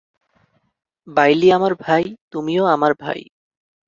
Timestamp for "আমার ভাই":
1.51-2.03, 2.65-3.19